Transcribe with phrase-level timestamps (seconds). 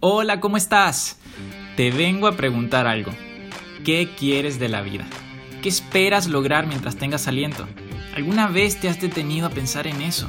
[0.00, 1.16] Hola, ¿cómo estás?
[1.74, 3.12] Te vengo a preguntar algo.
[3.82, 5.06] ¿Qué quieres de la vida?
[5.62, 7.66] ¿Qué esperas lograr mientras tengas aliento?
[8.14, 10.28] ¿Alguna vez te has detenido a pensar en eso?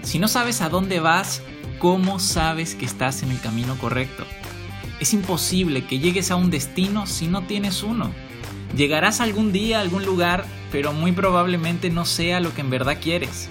[0.00, 1.42] Si no sabes a dónde vas,
[1.78, 4.24] ¿cómo sabes que estás en el camino correcto?
[5.00, 8.10] Es imposible que llegues a un destino si no tienes uno.
[8.74, 12.96] Llegarás algún día a algún lugar, pero muy probablemente no sea lo que en verdad
[13.02, 13.50] quieres.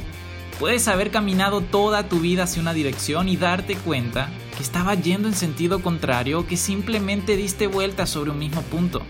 [0.59, 5.27] Puedes haber caminado toda tu vida hacia una dirección y darte cuenta que estaba yendo
[5.27, 9.03] en sentido contrario que simplemente diste vueltas sobre un mismo punto.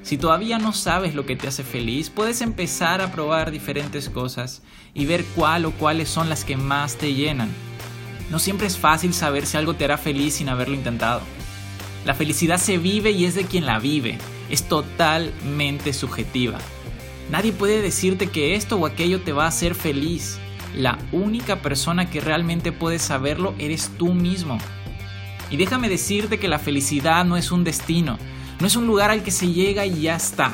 [0.00, 4.62] Si todavía no sabes lo que te hace feliz, puedes empezar a probar diferentes cosas
[4.94, 7.50] y ver cuál o cuáles son las que más te llenan.
[8.30, 11.20] No siempre es fácil saber si algo te hará feliz sin haberlo intentado.
[12.06, 14.18] La felicidad se vive y es de quien la vive.
[14.48, 16.58] Es totalmente subjetiva.
[17.30, 20.38] Nadie puede decirte que esto o aquello te va a hacer feliz.
[20.76, 24.58] La única persona que realmente puede saberlo eres tú mismo.
[25.50, 28.18] Y déjame decirte que la felicidad no es un destino,
[28.60, 30.52] no es un lugar al que se llega y ya está.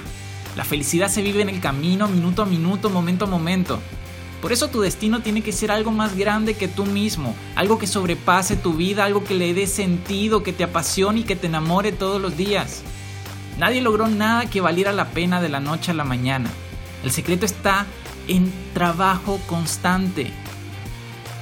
[0.56, 3.80] La felicidad se vive en el camino, minuto a minuto, momento a momento.
[4.42, 7.86] Por eso tu destino tiene que ser algo más grande que tú mismo, algo que
[7.86, 11.92] sobrepase tu vida, algo que le dé sentido, que te apasione y que te enamore
[11.92, 12.82] todos los días.
[13.60, 16.48] Nadie logró nada que valiera la pena de la noche a la mañana.
[17.04, 17.84] El secreto está
[18.26, 20.32] en trabajo constante.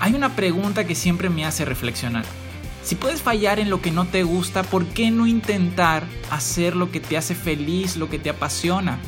[0.01, 2.25] Hay una pregunta que siempre me hace reflexionar.
[2.83, 6.91] Si puedes fallar en lo que no te gusta, ¿por qué no intentar hacer lo
[6.91, 8.99] que te hace feliz, lo que te apasiona?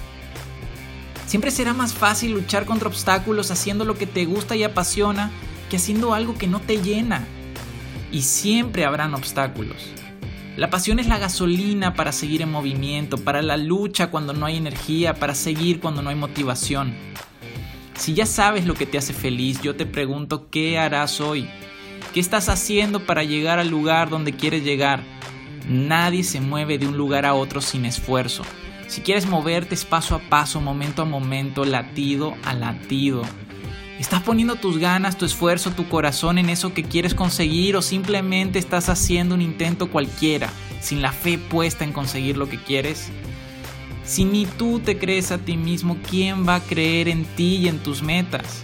[1.26, 5.32] Siempre será más fácil luchar contra obstáculos haciendo lo que te gusta y apasiona
[5.68, 7.26] que haciendo algo que no te llena.
[8.12, 9.94] Y siempre habrán obstáculos.
[10.56, 14.56] La pasión es la gasolina para seguir en movimiento, para la lucha cuando no hay
[14.56, 16.92] energía, para seguir cuando no hay motivación.
[17.94, 21.48] Si ya sabes lo que te hace feliz, yo te pregunto, ¿qué harás hoy?
[22.12, 25.02] ¿Qué estás haciendo para llegar al lugar donde quieres llegar?
[25.68, 28.42] Nadie se mueve de un lugar a otro sin esfuerzo.
[28.88, 33.22] Si quieres moverte es paso a paso, momento a momento, latido a latido.
[34.00, 38.58] ¿Estás poniendo tus ganas, tu esfuerzo, tu corazón en eso que quieres conseguir o simplemente
[38.58, 40.48] estás haciendo un intento cualquiera,
[40.80, 43.10] sin la fe puesta en conseguir lo que quieres?
[44.02, 47.68] Si ni tú te crees a ti mismo, ¿quién va a creer en ti y
[47.68, 48.62] en tus metas?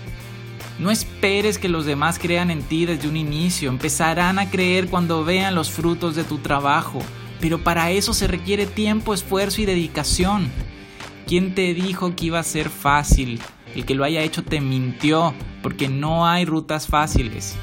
[0.78, 5.22] No esperes que los demás crean en ti desde un inicio, empezarán a creer cuando
[5.22, 7.00] vean los frutos de tu trabajo,
[7.42, 10.50] pero para eso se requiere tiempo, esfuerzo y dedicación.
[11.26, 13.38] ¿Quién te dijo que iba a ser fácil?
[13.76, 17.56] El que lo haya hecho te mintió, porque no hay rutas fáciles.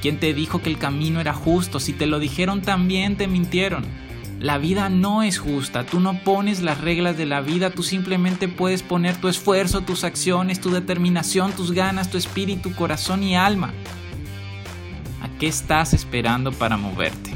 [0.00, 1.78] ¿Quién te dijo que el camino era justo?
[1.78, 3.84] Si te lo dijeron también te mintieron.
[4.40, 8.48] La vida no es justa, tú no pones las reglas de la vida, tú simplemente
[8.48, 13.74] puedes poner tu esfuerzo, tus acciones, tu determinación, tus ganas, tu espíritu, corazón y alma.
[15.20, 17.32] ¿A qué estás esperando para moverte?